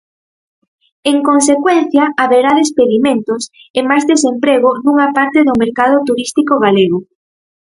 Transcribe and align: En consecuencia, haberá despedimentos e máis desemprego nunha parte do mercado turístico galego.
En 1.11 1.17
consecuencia, 1.29 2.03
haberá 2.21 2.51
despedimentos 2.61 3.41
e 3.77 3.79
máis 3.89 4.03
desemprego 4.11 4.69
nunha 4.85 5.07
parte 5.17 5.39
do 5.47 5.53
mercado 5.63 5.95
turístico 6.07 6.53
galego. 6.65 6.99